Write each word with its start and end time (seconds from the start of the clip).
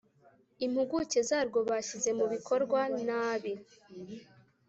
Impuguke 0.65 1.19
zarwo 1.29 1.59
bashyize 1.69 2.09
mu 2.19 2.25
bikorwa 2.33 2.79
nabi 3.05 3.53